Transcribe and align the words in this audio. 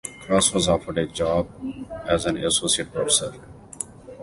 Cross 0.21 0.51
was 0.55 0.67
offered 0.67 0.97
a 0.97 1.05
job 1.05 1.47
as 2.07 2.25
an 2.25 2.35
associate 2.43 2.91
professor. 2.91 3.35